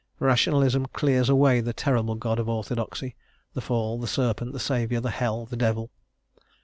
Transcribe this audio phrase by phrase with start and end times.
[0.17, 3.15] Rationalism clears away the terrible God of orthodoxy,
[3.53, 5.91] the fall, the serpent, the Saviour, the hell, the devil.